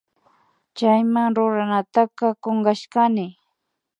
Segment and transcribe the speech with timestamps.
[0.77, 3.25] Chayma ruranataka kunkashkani